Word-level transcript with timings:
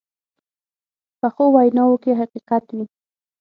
پخو 1.19 1.45
ویناوو 1.55 2.01
کې 2.03 2.11
حقیقت 2.21 2.63
وي 2.75 2.83